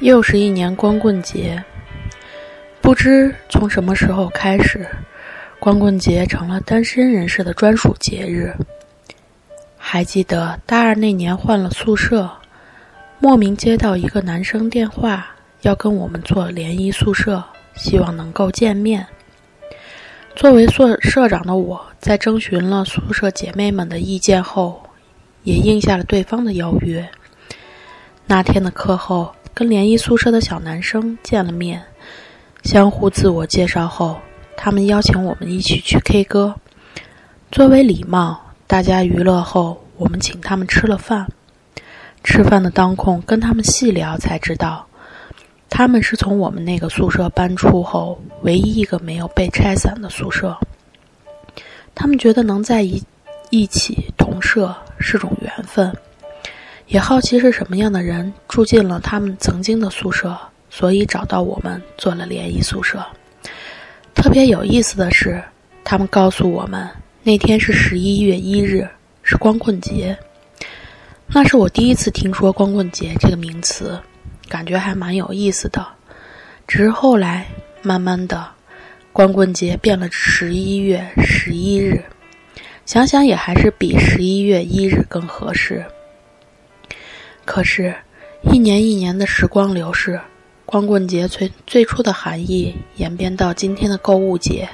[0.00, 1.62] 又是一年光棍节，
[2.80, 4.86] 不知从什么时候开始，
[5.58, 8.54] 光棍节成了单身人士的专属节日。
[9.76, 12.30] 还记得大二那年换了宿舍，
[13.18, 17.42] 莫名接到一个男生电话，要跟我们做联谊宿舍，
[17.74, 19.04] 希望能够见面。
[20.36, 24.80] 作为宿舍长的我，在征询了宿舍姐妹们的意见后，
[25.42, 27.08] 也应下了对方的邀约。
[28.26, 29.34] 那天的课后。
[29.58, 31.82] 跟联谊宿舍的小男生见了面，
[32.62, 34.16] 相互自我介绍后，
[34.56, 36.54] 他们邀请我们一起去 K 歌。
[37.50, 41.26] 作为礼貌，大家娱乐后，我们请他们吃了饭。
[42.22, 44.86] 吃饭的当空，跟他们细聊才知道，
[45.68, 50.56] 他们是从我们那个宿舍搬出后唯一一个没有被拆散的宿舍。
[51.96, 53.02] 他们觉得能在一
[53.50, 55.92] 一起同舍是种缘分。
[56.88, 60.36] 也好奇是什么样的人住进了他们曾经的宿舍，
[60.70, 63.04] 所以找到我们做了联谊宿舍。
[64.14, 65.42] 特别有意思的是，
[65.84, 66.88] 他们告诉我们
[67.22, 68.88] 那天是十一月一日，
[69.22, 70.16] 是光棍节。
[71.26, 74.00] 那是我第一次听说“光棍节”这个名词，
[74.48, 75.86] 感觉还蛮有意思的。
[76.66, 77.46] 只是后来
[77.82, 78.48] 慢慢的，
[79.12, 82.02] 光棍节变了十一月十一日，
[82.86, 85.84] 想想也还是比十一月一日更合适。
[87.48, 87.94] 可是，
[88.42, 90.20] 一年一年的时光流逝，
[90.66, 94.68] 光棍节最最初的含义演变到今天的购物节。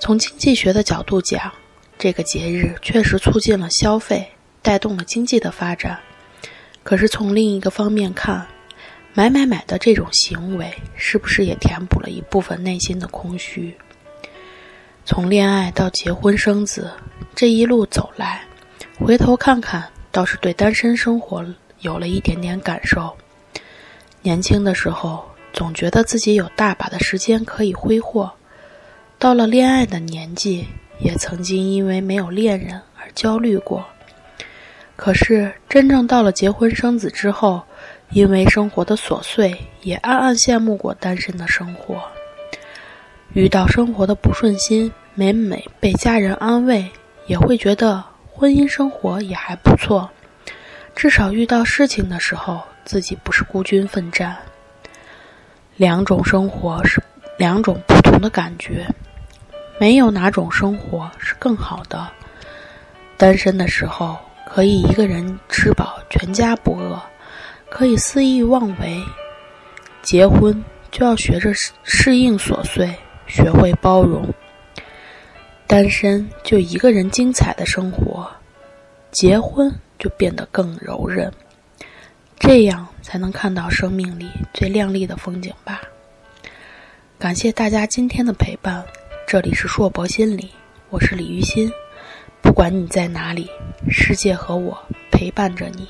[0.00, 1.52] 从经济学的角度讲，
[1.98, 4.26] 这个节日确实促进了消费，
[4.62, 5.98] 带动了经济的发展。
[6.82, 8.46] 可是从另一个方面看，
[9.12, 13.76] 买买买的这种行为，是不是也填补了一部分内心的空虚？
[15.04, 16.90] 从恋爱到结婚生子
[17.34, 18.42] 这一路走来，
[18.98, 21.44] 回头看看，倒是对单身生活。
[21.80, 23.16] 有了一点点感受。
[24.22, 28.28] 年轻的时候，总觉得自己有大把的时间可以挥霍；
[29.18, 30.66] 到了恋爱的年纪，
[30.98, 33.84] 也曾经因为没有恋人而焦虑过。
[34.96, 37.62] 可是，真正到了结婚生子之后，
[38.10, 42.02] 因为生活的琐碎，也暗暗羡慕过单身的生活。
[43.34, 46.90] 遇到生活的不顺心，每每被家人安慰，
[47.26, 48.02] 也会觉得
[48.32, 50.10] 婚姻生活也还不错。
[50.96, 54.34] 至少遇到事情的时候，自己不是孤军奋战。
[55.76, 57.02] 两种生活是
[57.36, 58.86] 两种不同的感觉，
[59.78, 62.08] 没有哪种生活是更好的。
[63.18, 66.98] 单身的时候可以一个人吃饱全家不饿，
[67.68, 69.04] 可以肆意妄为；
[70.00, 71.52] 结婚就要学着
[71.82, 72.90] 适应琐碎，
[73.26, 74.26] 学会包容。
[75.66, 78.26] 单身就一个人精彩的生活，
[79.10, 79.70] 结婚。
[79.98, 81.32] 就变得更柔韧，
[82.38, 85.80] 这样才能看到生命里最亮丽的风景吧。
[87.18, 88.84] 感谢大家今天的陪伴，
[89.26, 90.50] 这里是硕博心理，
[90.90, 91.70] 我是李玉欣。
[92.42, 93.50] 不管你在哪里，
[93.90, 94.76] 世界和我
[95.10, 95.88] 陪伴着你。